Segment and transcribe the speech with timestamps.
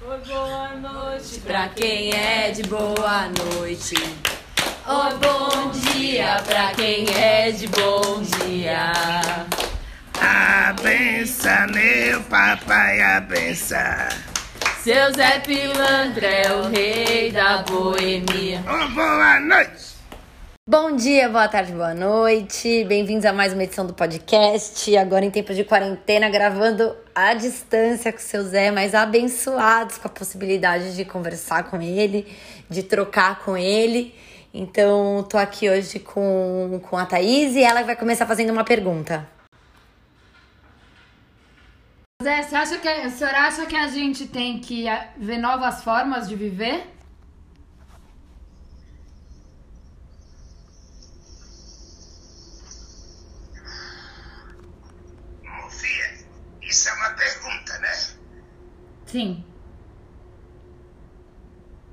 [0.00, 3.96] Oi, boa noite pra quem é de boa noite.
[3.96, 8.92] Oi, bom dia pra quem é de bom dia.
[10.20, 14.08] Abença, meu papai, abença.
[14.84, 18.62] Seu Zé Pilantra é o rei da boemia.
[18.66, 19.87] Oh, boa noite.
[20.70, 22.84] Bom dia, boa tarde, boa noite.
[22.84, 24.94] Bem-vindos a mais uma edição do podcast.
[24.98, 30.08] Agora em tempo de quarentena, gravando à distância com o seu Zé, mas abençoados com
[30.08, 32.30] a possibilidade de conversar com ele,
[32.68, 34.14] de trocar com ele.
[34.52, 39.26] Então, tô aqui hoje com, com a Thaís e ela vai começar fazendo uma pergunta.
[42.22, 46.28] Zé, você acha que, a acha que a gente tem que eh, ver novas formas
[46.28, 46.98] de viver?
[55.68, 56.24] Mofia,
[56.62, 57.92] isso é uma pergunta, né?
[59.10, 59.42] Sim.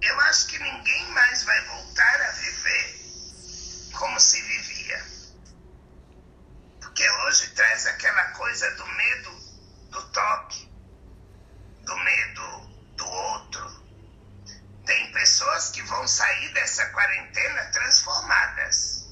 [0.01, 2.99] Eu acho que ninguém mais vai voltar a viver
[3.93, 5.01] como se vivia.
[6.81, 9.31] Porque hoje traz aquela coisa do medo
[9.91, 10.69] do toque,
[11.85, 12.67] do medo
[12.97, 13.85] do outro.
[14.85, 19.07] Tem pessoas que vão sair dessa quarentena transformadas.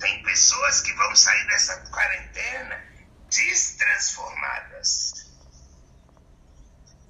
[0.00, 2.82] Tem pessoas que vão sair dessa quarentena
[3.28, 5.22] destransformadas.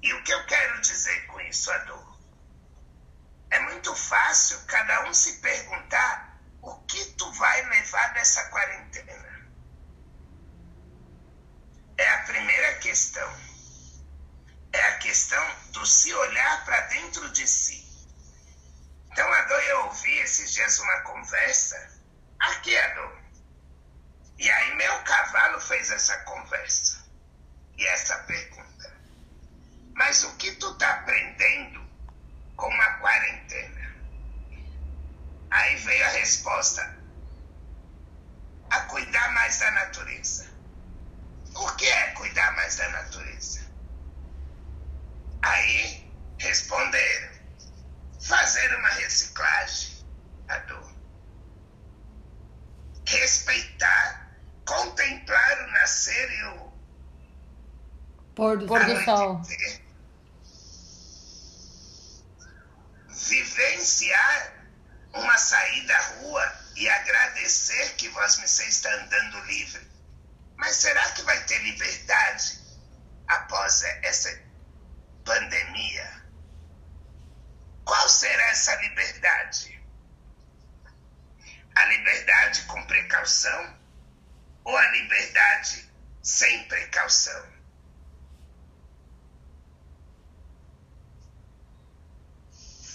[0.03, 2.19] E o que eu quero dizer com isso, Ador?
[3.49, 9.49] É muito fácil cada um se perguntar o que tu vai levar dessa quarentena.
[11.97, 13.35] É a primeira questão.
[14.71, 17.83] É a questão do se olhar para dentro de si.
[19.11, 21.75] Então, Ador, eu ouvi esses dias uma conversa.
[22.39, 23.17] Aqui, Ador.
[24.37, 27.03] E aí, meu cavalo fez essa conversa.
[27.79, 28.95] E essa pergunta.
[29.95, 31.83] Mas o que tu tá aprendendo
[32.55, 33.95] com a quarentena?
[35.49, 36.95] Aí veio a resposta:
[38.69, 40.52] a cuidar mais da natureza.
[41.55, 43.61] O que é cuidar mais da natureza?
[45.41, 47.33] Aí responderam:
[48.21, 50.05] fazer uma reciclagem,
[50.47, 50.93] a dor.
[53.05, 54.31] Respeitar,
[54.65, 56.73] contemplar o nascer e o
[58.35, 59.41] Pôr do, Pôr do sol.
[63.07, 64.53] Vivenciar
[65.13, 69.92] uma saída à rua e agradecer que Vossa está andando livre.
[70.57, 72.59] Mas será que vai ter liberdade
[73.27, 74.29] após essa
[75.25, 76.23] pandemia?
[77.85, 79.81] Qual será essa liberdade?
[81.75, 83.77] A liberdade com precaução
[84.63, 85.91] ou a liberdade
[86.21, 87.53] sem precaução?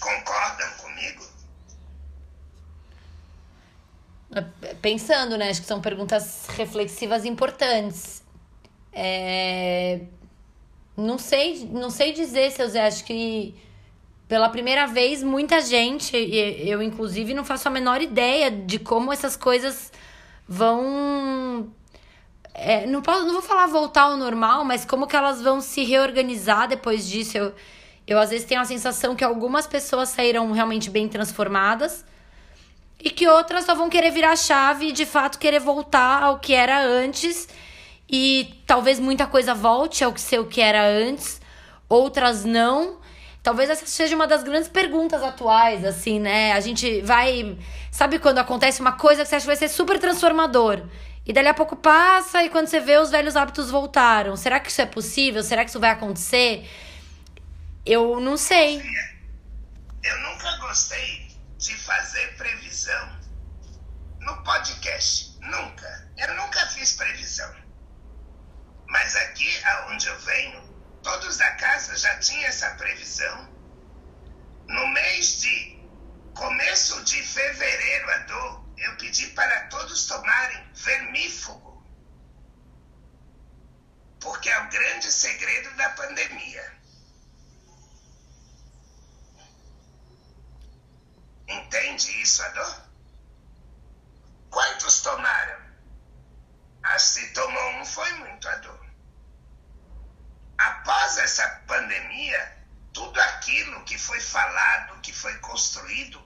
[0.01, 1.38] Concordam comigo?
[4.83, 5.51] Pensando, né?
[5.51, 8.23] Acho que são perguntas reflexivas importantes.
[8.93, 10.01] É...
[10.97, 12.87] Não sei, não sei dizer, seu Zé.
[12.87, 13.55] Acho que
[14.29, 19.37] pela primeira vez muita gente, eu inclusive não faço a menor ideia de como essas
[19.37, 19.91] coisas
[20.47, 21.73] vão.
[22.53, 25.85] é, não, posso, não vou falar voltar ao normal, mas como que elas vão se
[25.85, 27.39] reorganizar depois disso.
[27.39, 27.55] Eu,
[28.07, 32.05] eu às vezes tenho a sensação que algumas pessoas saíram realmente bem transformadas
[33.03, 36.53] e que outras só vão querer virar chave e de fato querer voltar ao que
[36.53, 37.49] era antes
[38.11, 41.41] e talvez muita coisa volte ao que ser o que era antes,
[41.89, 42.99] outras não.
[43.43, 46.53] Talvez essa seja uma das grandes perguntas atuais, assim, né?
[46.53, 47.57] A gente vai.
[47.91, 50.83] Sabe quando acontece uma coisa que você acha que vai ser super transformador?
[51.25, 54.35] E dali a pouco passa e quando você vê, os velhos hábitos voltaram.
[54.35, 55.43] Será que isso é possível?
[55.43, 56.67] Será que isso vai acontecer?
[57.85, 58.83] Eu não sei.
[60.03, 61.28] Eu nunca gostei
[61.59, 63.19] de fazer previsão
[64.21, 65.37] no podcast.
[65.41, 66.13] Nunca.
[66.17, 67.53] Eu nunca fiz previsão.
[68.87, 70.63] Mas aqui, aonde eu venho,
[71.03, 73.53] todos da casa já tinham essa previsão.
[74.69, 75.79] No mês de
[76.35, 81.85] começo de fevereiro, Adô, eu pedi para todos tomarem vermífugo.
[84.21, 86.78] Porque é o grande segredo da pandemia.
[91.49, 92.75] Entende isso, Adô?
[94.51, 95.61] Quantos tomaram?
[96.83, 98.79] Ah, se tomou um, foi muito, Adô.
[100.59, 106.23] Após essa pandemia, tudo aquilo que foi falado, que foi construído,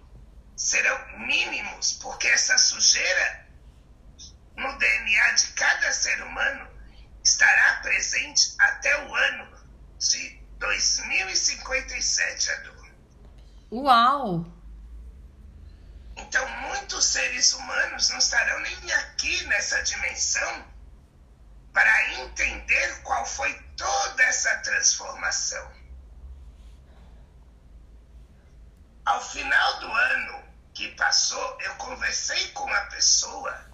[0.56, 3.46] serão mínimos, porque essa sujeira
[4.56, 6.68] no DNA de cada ser humano
[7.22, 9.66] estará presente até o ano
[9.98, 12.82] de 2057, Adu.
[13.72, 14.61] Uau!
[16.92, 20.70] Muitos seres humanos não estarão nem aqui nessa dimensão
[21.72, 25.72] para entender qual foi toda essa transformação.
[29.06, 30.44] Ao final do ano
[30.74, 33.72] que passou, eu conversei com uma pessoa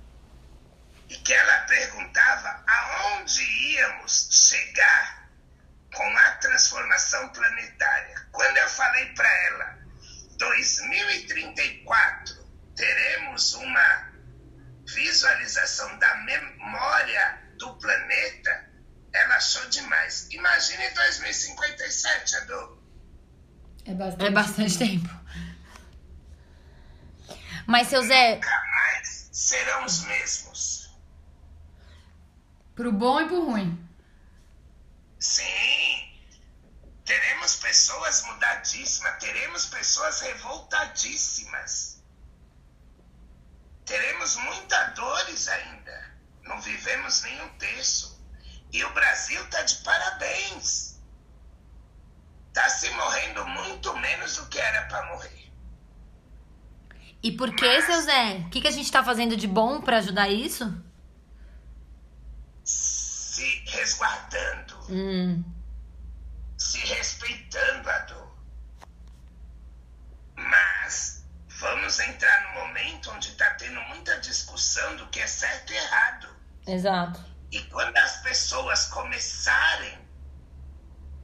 [1.09, 5.29] e que ela perguntava aonde íamos chegar
[5.93, 8.29] com a transformação planetária.
[8.31, 9.79] Quando eu falei para ela,
[10.37, 12.48] 2034
[12.79, 14.13] teremos uma
[14.87, 18.71] visualização da memória do planeta,
[19.13, 20.29] ela achou demais.
[20.31, 22.83] Imagine 2057, Edu.
[23.85, 24.25] É bastante.
[24.25, 25.09] É bastante tempo.
[27.67, 30.91] Mas, seu Zé, Nunca mais serão os mesmos.
[32.77, 33.89] Pro bom e pro ruim.
[35.19, 36.17] Sim,
[37.05, 41.98] teremos pessoas mudadíssimas, teremos pessoas revoltadíssimas.
[43.89, 46.13] Teremos muitas dores ainda.
[46.45, 48.19] Não vivemos nem um terço.
[48.73, 51.01] E o Brasil está de parabéns.
[52.49, 55.51] Está se morrendo muito menos do que era para morrer.
[57.23, 58.45] e por que, seu Zé?
[58.47, 60.65] O que, que a gente tá fazendo de bom pra ajudar isso?
[62.65, 65.45] Se resguardando, Hum,
[66.57, 68.39] se respeitando a dor.
[70.37, 71.25] Mas
[71.59, 76.29] vamos entrar no momento onde está tendo muita discussão do que é certo e errado.
[76.67, 77.25] exato.
[77.51, 79.99] E quando as pessoas começarem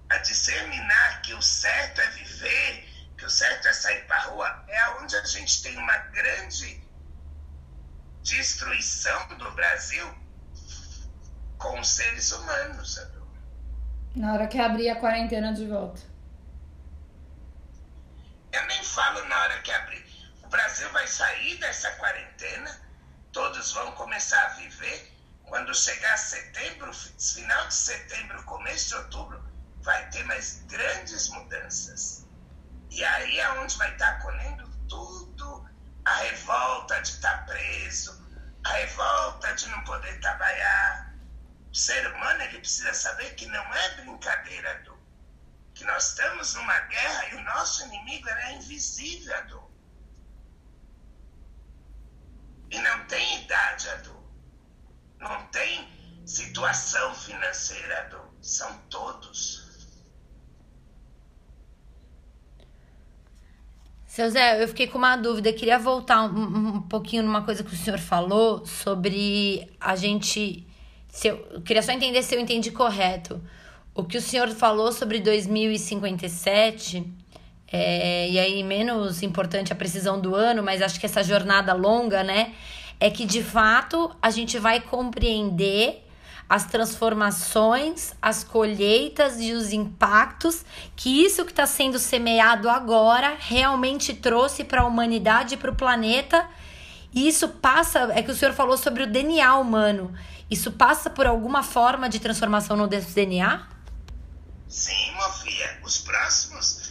[0.08, 4.88] a disseminar que o certo é viver, que o certo é sair para rua, é
[5.00, 6.82] onde a gente tem uma grande
[8.22, 10.14] destruição do Brasil
[11.58, 12.98] com os seres humanos.
[12.98, 13.26] Adu.
[14.16, 16.00] Na hora que abrir a quarentena de volta.
[18.50, 20.03] Eu nem falo na hora que abrir.
[20.54, 22.80] Brasil vai sair dessa quarentena,
[23.32, 25.12] todos vão começar a viver.
[25.42, 29.44] Quando chegar setembro, final de setembro, começo de outubro,
[29.80, 32.24] vai ter mais grandes mudanças.
[32.88, 35.68] E aí é onde vai estar colhendo tudo,
[36.04, 38.24] a revolta de estar preso,
[38.62, 41.16] a revolta de não poder trabalhar.
[41.72, 44.96] O ser humano ele precisa saber que não é brincadeira, do
[45.74, 49.73] que nós estamos numa guerra e o nosso inimigo é invisível, Adu.
[52.74, 54.16] E não tem idade, Adu.
[55.20, 55.88] Não tem
[56.26, 58.20] situação financeira, Adu.
[58.42, 59.62] São todos.
[64.04, 65.50] Seu Zé, eu fiquei com uma dúvida.
[65.50, 70.66] Eu queria voltar um, um pouquinho numa coisa que o senhor falou sobre a gente.
[71.08, 73.40] Se eu, eu queria só entender se eu entendi correto.
[73.94, 77.04] O que o senhor falou sobre 2057,
[77.76, 82.22] é, e aí menos importante a precisão do ano, mas acho que essa jornada longa,
[82.22, 82.54] né?
[83.00, 86.06] É que de fato a gente vai compreender
[86.48, 94.14] as transformações, as colheitas e os impactos que isso que está sendo semeado agora realmente
[94.14, 96.48] trouxe para a humanidade e para o planeta.
[97.12, 100.14] E isso passa, é que o senhor falou sobre o DNA humano.
[100.48, 103.66] Isso passa por alguma forma de transformação no DNA?
[104.68, 105.80] Sim, Mofia.
[105.82, 106.83] Os próximos.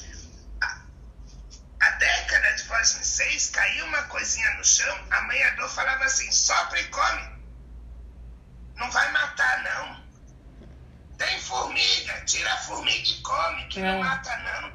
[2.03, 6.83] Década de 2006 caiu uma coisinha no chão, a mãe Adô falava assim: sopra e
[6.89, 7.29] come.
[8.75, 10.03] Não vai matar, não.
[11.17, 13.83] Tem formiga, tira a formiga e come, que É.
[13.89, 14.73] não mata, não.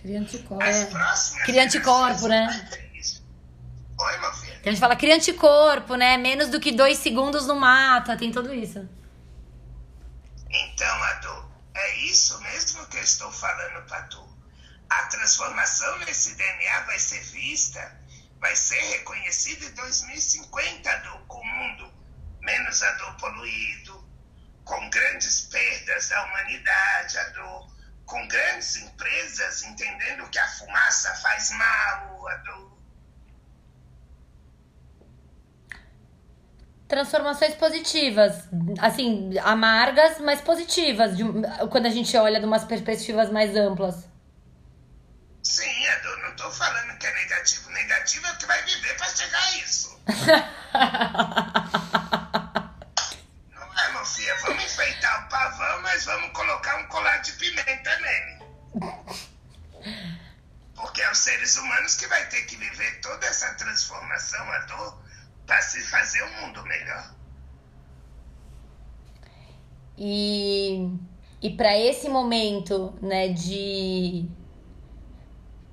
[0.00, 0.68] Cria anticorpos.
[0.68, 1.42] As próximas.
[1.44, 2.70] Cria anticorpo, né?
[3.98, 4.60] Oi, Mofia.
[4.60, 6.16] Que a gente fala, cria anticorpo, né?
[6.18, 8.88] Menos do que dois segundos não mata, tem tudo isso.
[10.48, 14.31] Então, Adu, é isso mesmo que eu estou falando para tu.
[14.98, 17.98] A transformação nesse DNA vai ser vista,
[18.38, 21.92] vai ser reconhecida em 2050, Adu, com o mundo
[22.42, 24.04] menos Adu poluído,
[24.64, 27.72] com grandes perdas da humanidade, Adu,
[28.04, 32.72] com grandes empresas entendendo que a fumaça faz mal, Adu.
[36.86, 38.46] Transformações positivas,
[38.78, 41.24] assim, amargas, mas positivas, de
[41.70, 44.12] quando a gente olha de umas perspectivas mais amplas.
[45.42, 47.68] Sim, Adu, não estou falando que é negativo.
[47.70, 50.00] Negativo é o que vai viver para chegar a isso.
[53.52, 54.40] Não é, filho?
[54.42, 58.38] Vamos enfeitar o pavão, mas vamos colocar um colar de pimenta nele.
[60.76, 65.02] Porque é os seres humanos que vai ter que viver toda essa transformação, a dor,
[65.44, 67.14] para se fazer um mundo melhor.
[69.98, 70.88] E
[71.42, 74.30] e para esse momento, né, de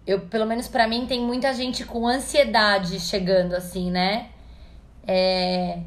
[0.09, 4.31] eu, pelo menos para mim, tem muita gente com ansiedade chegando assim, né?
[5.07, 5.81] É,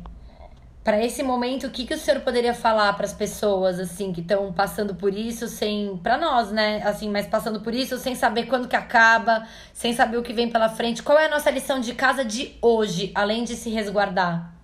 [0.85, 4.21] para esse momento, o que, que o senhor poderia falar para as pessoas assim que
[4.21, 6.81] estão passando por isso sem para nós, né?
[6.85, 10.49] Assim, mas passando por isso sem saber quando que acaba, sem saber o que vem
[10.49, 11.03] pela frente.
[11.03, 14.55] Qual é a nossa lição de casa de hoje, além de se resguardar?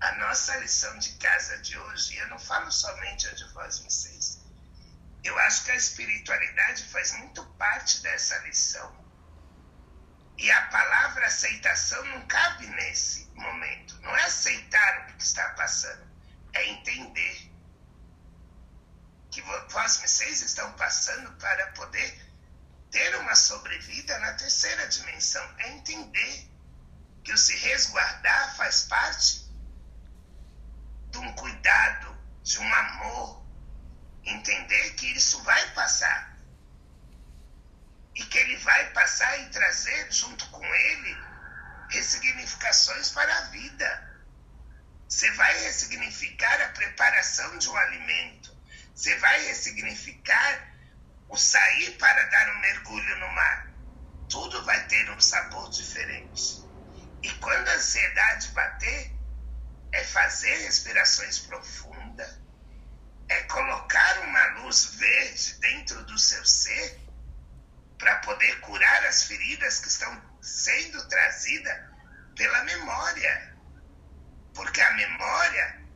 [0.00, 4.45] A nossa lição de casa de hoje, eu não falo somente a de vós vocês.
[5.26, 9.04] Eu acho que a espiritualidade faz muito parte dessa lição.
[10.38, 13.98] E a palavra aceitação não cabe nesse momento.
[14.02, 16.06] Não é aceitar o que está passando,
[16.52, 17.52] é entender
[19.32, 22.32] que vocês estão passando para poder
[22.92, 25.44] ter uma sobrevida na terceira dimensão.
[25.58, 26.48] É entender
[27.24, 29.44] que o se resguardar faz parte
[31.10, 33.45] de um cuidado, de um amor,
[34.26, 36.36] entender que isso vai passar.
[38.14, 41.16] E que ele vai passar e trazer junto com ele
[41.90, 44.20] ressignificações para a vida.
[45.08, 48.56] Você vai ressignificar a preparação de um alimento.
[48.94, 50.76] Você vai ressignificar
[51.28, 53.70] o sair para dar um mergulho no mar.
[54.28, 56.64] Tudo vai ter um sabor diferente.
[57.22, 59.12] E quando a ansiedade bater,
[59.92, 62.05] é fazer respirações profundas,
[63.28, 67.00] é colocar uma luz verde dentro do seu ser
[67.98, 71.76] para poder curar as feridas que estão sendo trazidas
[72.36, 73.56] pela memória.
[74.54, 75.86] Porque a memória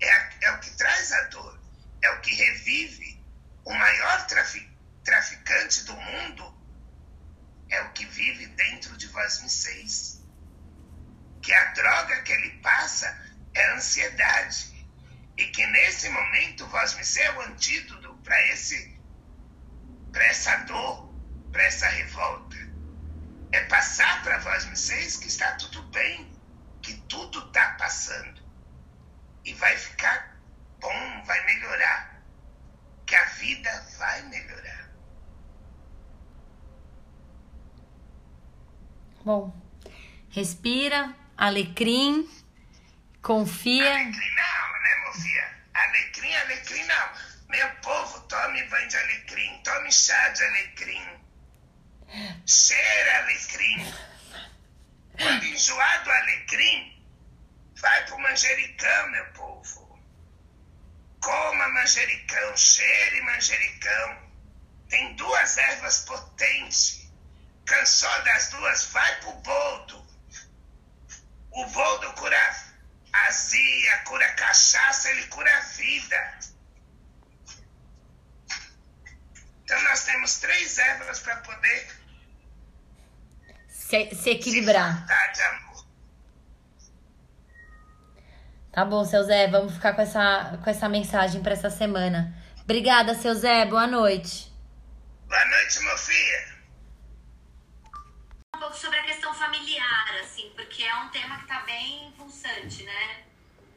[0.00, 1.60] é, a, é o que traz a dor,
[2.02, 3.18] é o que revive.
[3.64, 4.66] O maior trafi,
[5.04, 6.58] traficante do mundo
[7.70, 10.22] é o que vive dentro de vós seis.
[11.42, 13.06] Que a droga que ele passa
[13.54, 14.86] é a ansiedade.
[15.36, 15.64] E que
[15.98, 18.96] nesse momento vós me ser o antídoto para esse
[20.12, 21.12] para essa dor,
[21.50, 22.56] para essa revolta.
[23.50, 26.30] É passar para vós vocês que está tudo bem,
[26.82, 28.40] que tudo está passando.
[29.44, 30.40] E vai ficar
[30.80, 32.22] bom, vai melhorar.
[33.04, 34.90] Que a vida vai melhorar.
[39.24, 39.52] Bom,
[40.30, 42.28] respira, alecrim,
[43.20, 43.94] confia.
[43.94, 45.57] Alecrim não, né, Mofia?
[45.78, 47.12] Alecrim, alecrim não.
[47.48, 51.18] Meu povo, tome banho de alecrim, tome chá de alecrim.
[52.46, 53.94] Cheira alecrim.
[55.16, 57.04] Quando enjoar do alecrim,
[57.76, 59.98] vai pro manjericão, meu povo.
[61.20, 64.28] Coma manjericão, cheire manjericão.
[64.88, 67.08] Tem duas ervas potentes.
[67.66, 70.06] Cansou das duas, vai pro boldo.
[71.50, 72.67] O boldo cura
[73.12, 76.38] azia, cura cachaça, ele cura a vida.
[79.64, 81.98] Então nós temos três ervas para poder
[83.68, 85.06] se, se equilibrar.
[85.06, 85.86] Se de amor.
[88.72, 92.34] Tá bom, seu Zé, vamos ficar com essa, com essa mensagem para essa semana.
[92.62, 94.52] Obrigada, seu Zé, boa noite.
[95.26, 96.58] Boa noite, meu filho.
[98.54, 102.82] Um pouco sobre a questão familiar, assim, porque é um tema que tá bem pulsante,
[102.82, 103.24] né?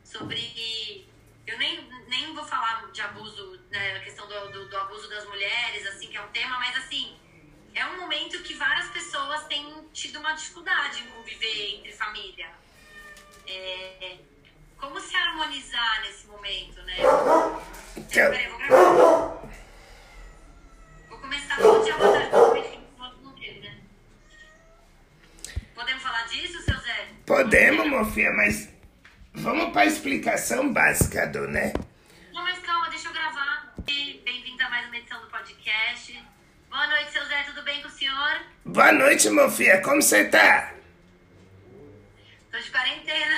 [0.03, 1.07] Sobre.
[1.47, 3.97] Eu nem, nem vou falar de abuso, né?
[3.97, 7.17] A questão do, do, do abuso das mulheres, assim, que é um tema, mas assim
[7.73, 12.49] é um momento que várias pessoas têm tido uma dificuldade em conviver entre família.
[13.47, 14.17] É,
[14.77, 16.95] como se harmonizar nesse momento, né?
[18.11, 19.41] Peraí, vou gravar.
[21.09, 22.79] Vou começar bom dia, boa tarde, boa noite,
[23.23, 23.81] não teve, né?
[25.73, 27.09] Podemos falar disso, seu Zé?
[27.31, 28.67] Podemos, Mofia, mas
[29.33, 31.71] vamos para a explicação básica do, né?
[32.33, 33.73] Não, mas calma, deixa eu gravar.
[33.85, 36.21] Bem-vindo a mais uma edição do podcast.
[36.69, 38.41] Boa noite, seu Zé, tudo bem com o senhor?
[38.65, 40.73] Boa noite, Mofia, como você tá?
[42.51, 43.37] Tô de quarentena.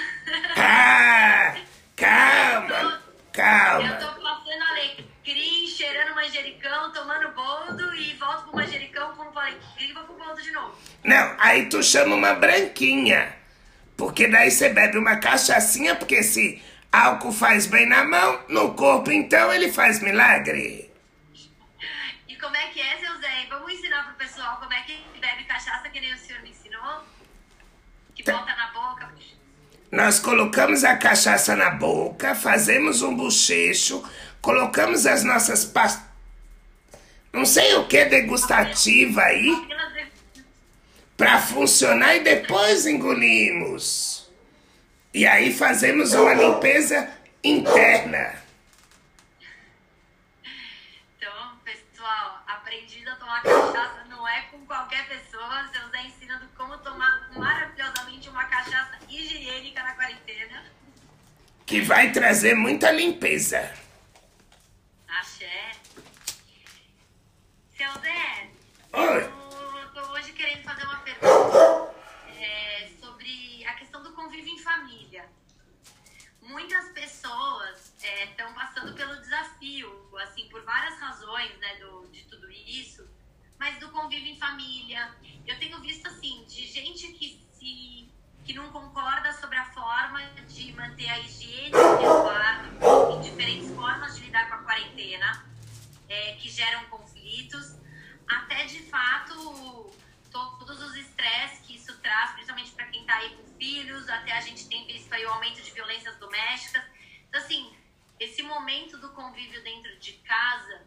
[0.57, 1.55] Ah,
[1.95, 3.95] calma, Eu calma.
[3.97, 10.03] tô passando alecrim, cheirando manjericão, tomando boldo e volto pro manjericão, como alecrim e vou
[10.05, 10.75] pro boldo de novo.
[11.03, 13.42] Não, aí tu chama uma branquinha.
[13.95, 19.11] Porque daí você bebe uma cachaçinha, porque se álcool faz bem na mão, no corpo
[19.11, 20.91] então ele faz milagre.
[22.27, 23.47] E como é que é, seu Zé?
[23.49, 27.03] Vamos ensinar pro pessoal como é que bebe cachaça, que nem o senhor me ensinou?
[28.15, 28.33] Que Tá.
[28.33, 29.11] bota na boca.
[29.91, 34.03] Nós colocamos a cachaça na boca, fazemos um bochecho,
[34.41, 36.01] colocamos as nossas pas...
[37.31, 39.67] não sei o que degustativa aí
[41.17, 44.31] para funcionar e depois engolimos.
[45.13, 46.53] E aí fazemos uma uhum.
[46.53, 47.09] limpeza
[47.43, 48.41] interna.
[51.17, 55.69] Então, pessoal, aprendido a tomar cachaça não é com qualquer pessoa.
[55.71, 60.63] Seu Zé ensinando como tomar maravilhosamente uma cachaça higiênica na quarentena.
[61.65, 63.82] Que vai trazer muita limpeza.
[83.93, 85.15] Convívio em família.
[85.47, 88.09] Eu tenho visto, assim, de gente que se
[88.43, 94.25] que não concorda sobre a forma de manter a higiene resguardo em diferentes formas de
[94.25, 95.45] lidar com a quarentena,
[96.09, 97.77] é, que geram conflitos,
[98.27, 99.93] até de fato
[100.29, 104.41] todos os estresses que isso traz, principalmente para quem está aí com filhos, até a
[104.41, 106.83] gente tem visto aí o aumento de violências domésticas.
[107.29, 107.71] Então, assim,
[108.19, 110.81] esse momento do convívio dentro de casa,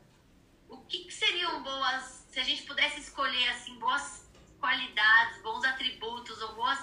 [0.69, 4.27] o que, que seriam boas, se a gente pudesse escolher, assim, boas
[4.61, 6.79] qualidades, bons atributos ou boas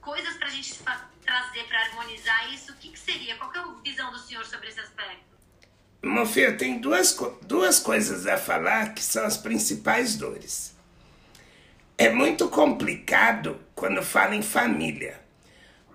[0.00, 0.74] coisas para a gente
[1.24, 3.36] trazer para harmonizar isso, o que, que seria?
[3.36, 5.28] Qual que é a visão do senhor sobre esse aspecto?
[6.26, 10.74] Filho, tem duas, duas coisas a falar que são as principais dores.
[11.96, 15.20] É muito complicado quando fala em família,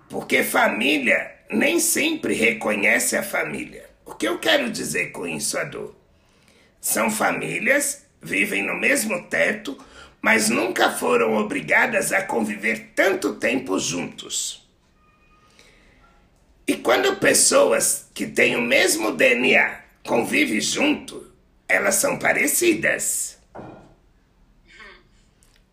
[0.08, 3.90] porque família nem sempre reconhece a família.
[4.04, 5.94] O que eu quero dizer com isso, Adô?
[6.80, 9.78] São famílias, vivem no mesmo teto,
[10.20, 14.66] mas nunca foram obrigadas a conviver tanto tempo juntos.
[16.66, 21.30] E quando pessoas que têm o mesmo DNA convivem junto,
[21.68, 23.38] elas são parecidas.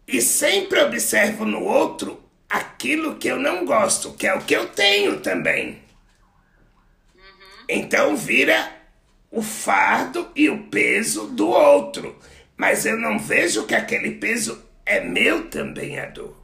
[0.05, 4.67] E sempre observo no outro aquilo que eu não gosto, que é o que eu
[4.67, 5.81] tenho também.
[7.69, 8.69] Então vira
[9.31, 12.19] o fardo e o peso do outro.
[12.61, 16.37] Mas eu não vejo que aquele peso é meu também, a dor.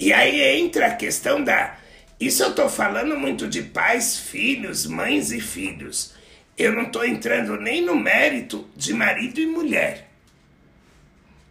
[0.00, 1.78] E aí entra a questão da.
[2.18, 6.12] Isso eu estou falando muito de pais, filhos, mães e filhos.
[6.58, 10.10] Eu não estou entrando nem no mérito de marido e mulher.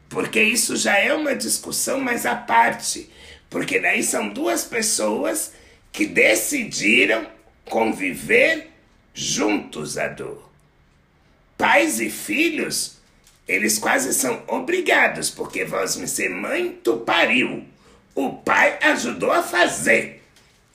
[0.09, 3.09] Porque isso já é uma discussão mais à parte.
[3.49, 5.53] Porque daí são duas pessoas
[5.93, 7.25] que decidiram
[7.63, 8.67] conviver
[9.13, 10.51] juntos a dor.
[11.57, 12.98] Pais e filhos,
[13.49, 17.65] eles quase são obrigados, porque vós me ser mãe, tu pariu.
[18.13, 20.23] O pai ajudou a fazer.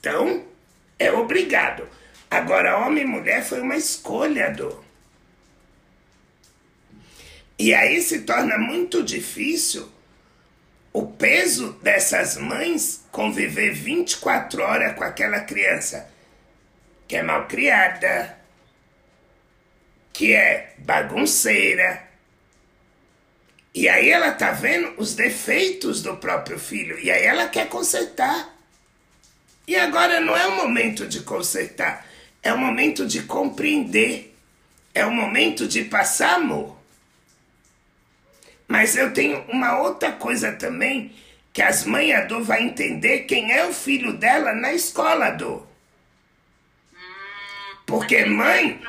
[0.01, 0.45] Então,
[0.99, 1.89] é obrigado.
[2.29, 4.83] Agora, homem e mulher foi uma escolha, dor.
[7.57, 9.89] E aí se torna muito difícil
[10.93, 16.13] o peso dessas mães conviver 24 horas com aquela criança
[17.07, 18.37] que é mal criada,
[20.13, 22.04] que é bagunceira.
[23.75, 28.55] E aí ela tá vendo os defeitos do próprio filho e aí ela quer consertar.
[29.67, 32.07] E agora não é o momento de consertar,
[32.41, 34.37] é o momento de compreender,
[34.95, 36.79] é o momento de passar amor.
[38.69, 41.13] Mas eu tenho uma outra coisa também
[41.53, 45.67] que as mães Adô vai entender quem é o filho dela na escola Adô.
[47.87, 48.81] Porque mãe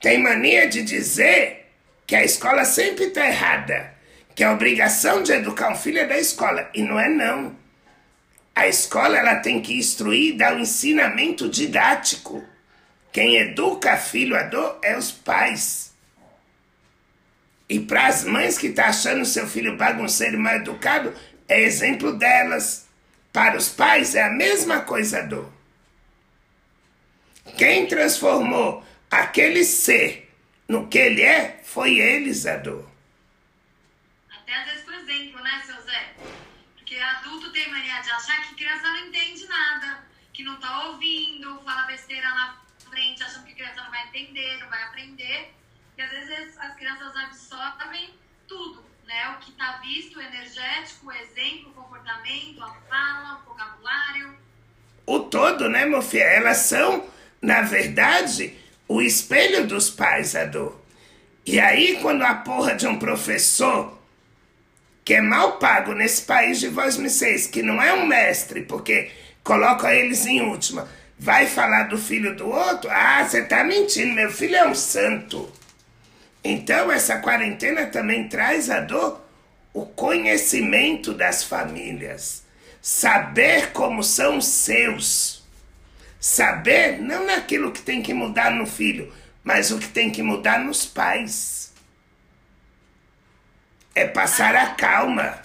[0.00, 1.65] tem mania de dizer
[2.06, 3.92] que a escola sempre está errada,
[4.34, 7.56] que a obrigação de educar um filho é da escola e não é não.
[8.54, 12.44] A escola ela tem que instruir e dar um ensinamento didático.
[13.12, 15.92] Quem educa filho Adô é os pais.
[17.68, 21.12] E para as mães que estão tá achando seu filho bagunceiro e mal educado,
[21.48, 22.86] é exemplo delas.
[23.32, 25.52] Para os pais é a mesma coisa do.
[27.58, 30.25] Quem transformou aquele ser
[30.68, 32.84] no que ele é foi eles, Adô.
[34.30, 36.14] Até às vezes, por exemplo, né, seu Zé?
[36.76, 41.60] Porque adulto tem mania de achar que criança não entende nada, que não tá ouvindo,
[41.64, 42.56] fala besteira na
[42.90, 45.52] frente, achando que criança não vai entender, não vai aprender.
[45.96, 48.14] E às vezes as crianças absorvem
[48.46, 49.30] tudo, né?
[49.30, 54.38] O que está visto, o energético, o exemplo, o comportamento, a fala, o vocabulário.
[55.06, 56.24] O todo, né, meu filho?
[56.24, 57.08] Elas são,
[57.40, 60.72] na verdade, o espelho dos pais, Adô.
[61.44, 63.96] E aí, quando a porra de um professor
[65.04, 67.08] que é mal pago nesse país de vós me
[67.52, 69.10] que não é um mestre, porque
[69.44, 72.90] coloca eles em última, vai falar do filho do outro?
[72.90, 75.48] Ah, você tá mentindo, meu filho é um santo.
[76.42, 79.24] Então, essa quarentena também traz a dor
[79.72, 82.44] o conhecimento das famílias,
[82.80, 85.35] saber como são seus,
[86.26, 90.58] saber não naquilo que tem que mudar no filho, mas o que tem que mudar
[90.58, 91.72] nos pais.
[93.94, 95.40] é passar a calma.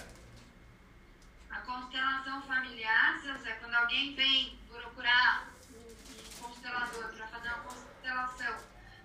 [1.48, 8.56] A constelação familiar, seu quando alguém vem procurar um constelador para fazer uma constelação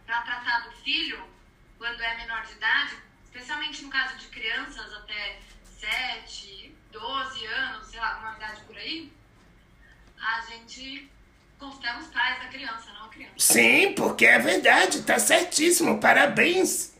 [0.05, 1.23] para tratar do filho,
[1.77, 5.39] quando é menor de idade, especialmente no caso de crianças até
[5.79, 9.13] 7, 12 anos, sei lá, alguma idade por aí,
[10.19, 11.09] a gente
[11.59, 13.33] constela os pais da criança, não a criança.
[13.37, 15.99] Sim, porque é verdade, tá certíssimo.
[15.99, 16.91] Parabéns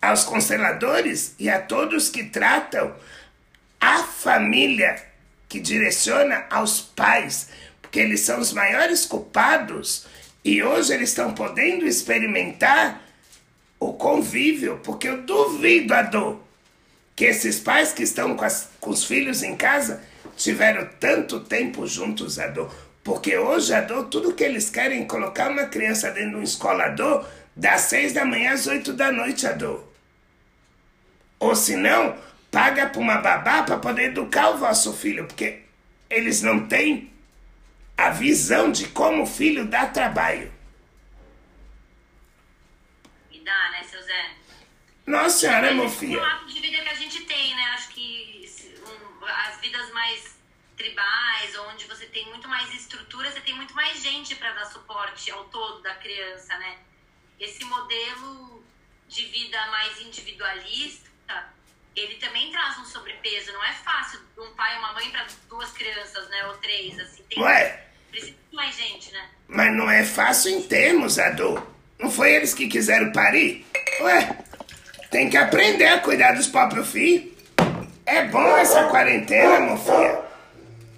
[0.00, 2.94] aos consteladores e a todos que tratam
[3.80, 5.02] a família,
[5.48, 10.06] que direciona aos pais, porque eles são os maiores culpados
[10.44, 13.02] e hoje eles estão podendo experimentar
[13.78, 16.40] o convívio, porque eu duvido a dor
[17.14, 20.02] que esses pais que estão com, as, com os filhos em casa
[20.36, 22.85] tiveram tanto tempo juntos a dor.
[23.06, 26.42] Porque hoje a dor, tudo que eles querem é colocar uma criança dentro de uma
[26.44, 29.86] escola dor, das seis da manhã às oito da noite a dor.
[31.38, 32.18] Ou se não,
[32.50, 35.60] paga para uma babá para poder educar o vosso filho, porque
[36.10, 37.12] eles não têm
[37.96, 40.52] a visão de como o filho dá trabalho.
[43.30, 44.30] E dá, né, seu Zé?
[45.06, 46.20] Nossa senhora, meu filho.
[46.20, 47.62] um hábito de vida que a gente tem, né?
[47.74, 50.34] Acho que se- um, as vidas mais
[50.76, 55.30] tribais, onde você tem muito mais estrutura, você tem muito mais gente para dar suporte
[55.30, 56.78] ao todo da criança, né?
[57.40, 58.64] Esse modelo
[59.08, 61.10] de vida mais individualista,
[61.94, 63.52] ele também traz um sobrepeso.
[63.52, 66.46] Não é fácil um pai e uma mãe para duas crianças, né?
[66.46, 67.22] Ou três, assim.
[67.24, 69.28] Tem, Ué, Precisa de mais gente, né?
[69.48, 71.66] mas não é fácil em termos a dor.
[71.98, 73.66] Não foi eles que quiseram parir?
[74.00, 74.38] Ué,
[75.10, 77.34] tem que aprender a cuidar dos próprios filhos.
[78.04, 80.25] É bom essa quarentena, meu filho.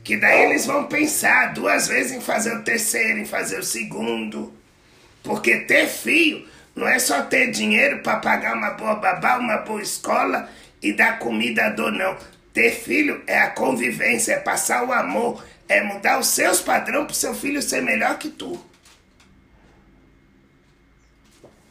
[0.09, 4.59] Que daí eles vão pensar duas vezes em fazer o terceiro, em fazer o segundo.
[5.23, 9.83] Porque ter filho não é só ter dinheiro para pagar uma boa babá, uma boa
[9.83, 12.17] escola e dar comida à dor, não.
[12.55, 17.13] Ter filho é a convivência, é passar o amor, é mudar os seus padrões para
[17.13, 18.59] o seu filho ser melhor que tu.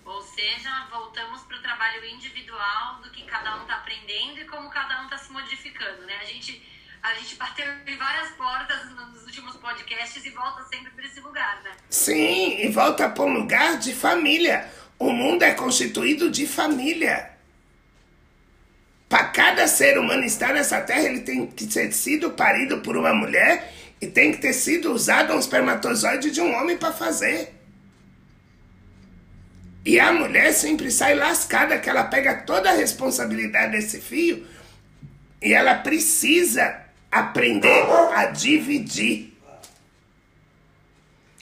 [0.06, 4.70] Ou seja, voltamos para o trabalho individual do que cada um está aprendendo e como
[4.70, 6.20] cada um está se modificando, né?
[6.22, 6.62] A gente,
[7.08, 11.62] a gente bateu em várias portas nos últimos podcasts e volta sempre para esse lugar,
[11.64, 11.72] né?
[11.90, 14.70] Sim, e volta para um lugar de família.
[15.00, 17.32] O mundo é constituído de família.
[19.08, 23.14] Para cada ser humano estar nessa terra, ele tem que ter sido parido por uma
[23.14, 27.54] mulher e tem que ter sido usado um espermatozoide de um homem para fazer.
[29.86, 34.46] E a mulher sempre sai lascada, que ela pega toda a responsabilidade desse fio
[35.42, 37.84] e ela precisa aprender
[38.16, 39.34] a dividir.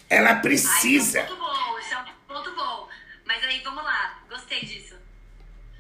[0.10, 0.88] Ela Ai, precisa.
[0.88, 2.90] isso é um ponto bom, isso é um ponto bom.
[3.26, 4.96] Mas aí, vamos lá, gostei disso.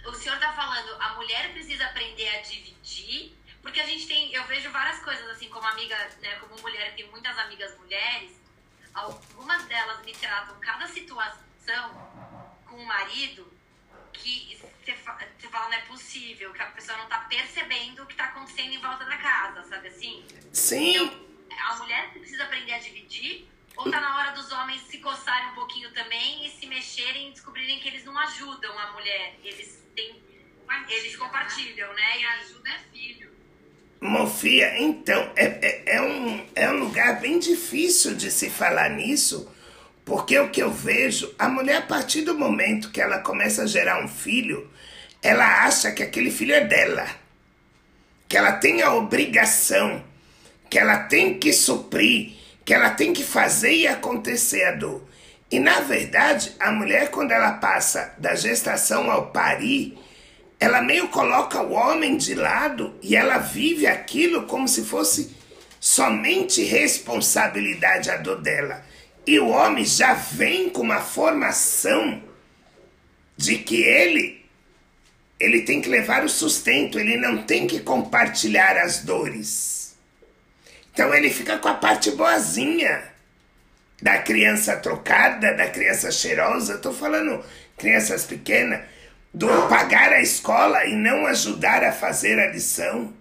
[0.06, 4.44] O senhor tá falando, a mulher precisa aprender a dividir, porque a gente tem, eu
[4.46, 8.32] vejo várias coisas assim, como amiga, né, como mulher, eu tenho muitas amigas mulheres,
[8.94, 11.90] algumas delas me tratam cada situação
[12.68, 13.52] com o marido
[14.14, 18.16] que você você fala, não é possível, que a pessoa não tá percebendo o que
[18.16, 20.24] tá acontecendo em volta da casa, sabe assim?
[20.54, 21.12] Sim,
[21.70, 23.48] a mulher precisa aprender a dividir?
[23.78, 27.32] Ou tá na hora dos homens se coçarem um pouquinho também e se mexerem e
[27.32, 29.36] descobrirem que eles não ajudam a mulher?
[29.44, 30.24] Eles têm.
[30.88, 32.20] Eles compartilham, né?
[32.20, 33.36] E ajuda é filho.
[34.02, 39.52] Mofia, então, é, é, é, um, é um lugar bem difícil de se falar nisso,
[40.04, 43.68] porque o que eu vejo, a mulher, a partir do momento que ela começa a
[43.68, 44.70] gerar um filho,
[45.26, 47.08] ela acha que aquele filho é dela,
[48.30, 50.04] que ela tem a obrigação,
[50.70, 52.34] que ela tem que suprir,
[52.64, 55.04] que ela tem que fazer e acontecer a dor.
[55.50, 59.98] E na verdade, a mulher, quando ela passa da gestação ao parir,
[60.60, 65.36] ela meio coloca o homem de lado e ela vive aquilo como se fosse
[65.80, 68.86] somente responsabilidade a dor dela.
[69.26, 72.22] E o homem já vem com uma formação
[73.36, 74.45] de que ele
[75.40, 79.96] ele tem que levar o sustento, ele não tem que compartilhar as dores.
[80.94, 83.04] Então ele fica com a parte boazinha
[84.02, 86.78] da criança trocada, da criança cheirosa.
[86.78, 87.44] Tô falando
[87.78, 88.82] crianças pequenas,
[89.34, 93.14] do pagar a escola e não ajudar a fazer a lição.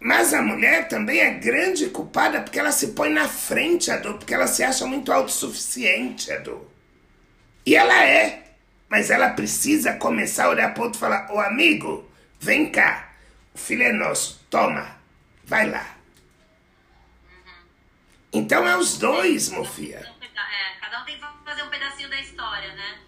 [0.00, 4.16] Mas a mulher também é grande culpada porque ela se põe na frente, a dor,
[4.16, 6.66] porque ela se acha muito autossuficiente, a dor.
[7.66, 8.49] E ela é,
[8.90, 13.12] mas ela precisa começar a olhar para outro e falar: Ô amigo, vem cá,
[13.54, 14.96] o filho é nosso, toma,
[15.44, 15.96] vai lá.
[18.32, 19.98] Então é os dois, Mofia.
[19.98, 22.98] É, cada um tem que fazer um pedacinho da história, né?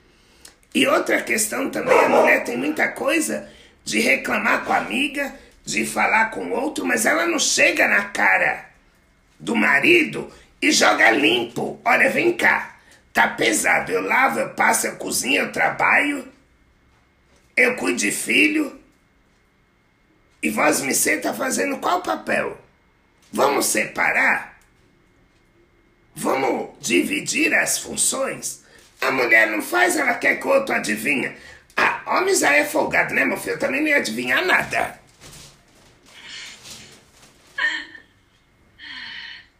[0.74, 3.50] E outra questão também, a mulher tem muita coisa
[3.84, 8.04] de reclamar com a amiga, de falar com o outro, mas ela não chega na
[8.04, 8.70] cara
[9.38, 11.80] do marido e joga limpo.
[11.84, 12.71] Olha, vem cá,
[13.12, 13.92] tá pesado.
[13.92, 16.26] Eu lavo, eu passo, eu cozinho, eu trabalho,
[17.56, 18.80] eu cuido de filho.
[20.42, 22.60] E vós me tá fazendo qual papel?
[23.32, 24.60] Vamos separar?
[26.14, 28.62] Vamos dividir as funções?
[29.00, 31.36] A mulher não faz, ela quer que o outro adivinha.
[31.76, 33.54] Ah, homem já é folgado, né, meu filho?
[33.54, 35.00] Eu também não ia adivinhar nada.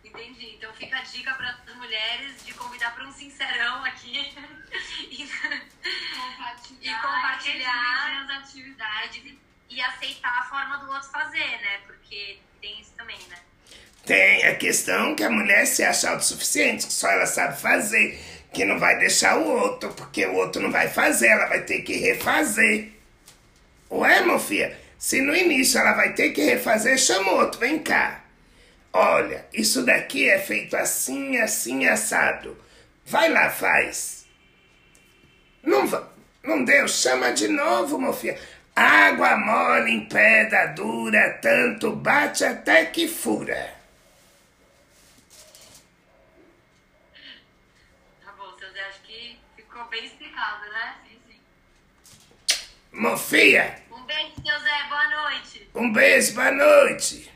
[0.05, 0.57] Entendi.
[0.57, 1.53] Então fica a dica para
[1.93, 4.33] mulheres de convidar para um sincerão aqui
[5.11, 8.25] e Compartilhar, E compartilhar.
[8.25, 9.35] as atividades.
[9.69, 11.81] e aceitar a forma do outro fazer, né?
[11.87, 13.37] Porque tem isso também, né?
[14.07, 18.19] Tem a questão que a mulher se acha autossuficiente, que só ela sabe fazer,
[18.53, 21.83] que não vai deixar o outro, porque o outro não vai fazer, ela vai ter
[21.83, 22.93] que refazer.
[23.91, 27.79] Ué, meu filho, se no início ela vai ter que refazer, chama o outro, vem
[27.79, 28.22] cá.
[28.93, 32.57] Olha, isso daqui é feito assim, assim, assado.
[33.07, 34.27] Vai lá, faz.
[35.63, 35.87] Não,
[36.43, 38.39] não deu, chama de novo, filho.
[38.75, 43.75] Água mole em pedra dura, tanto bate até que fura.
[48.25, 50.97] Tá bom, seu Zé, acho que ficou bem explicado, né?
[51.09, 52.59] Sim, sim.
[52.93, 55.71] Mofia, Um beijo, seu Zé, boa noite.
[55.75, 57.32] um beijo, boa noite.